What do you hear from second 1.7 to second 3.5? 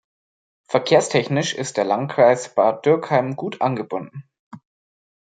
der Landkreis Bad Dürkheim